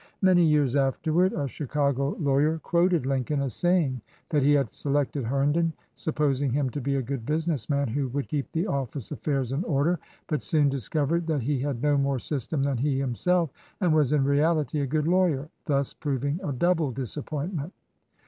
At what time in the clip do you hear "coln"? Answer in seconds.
3.23-3.39